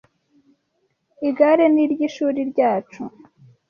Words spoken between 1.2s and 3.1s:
Igare ni iryishuri ryacu.